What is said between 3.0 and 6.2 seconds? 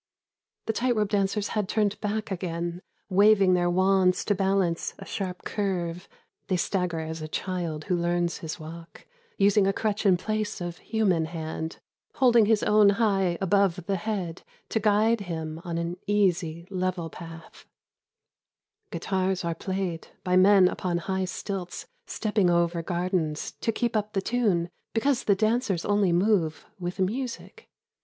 Waving their wands to balance a sharp curve.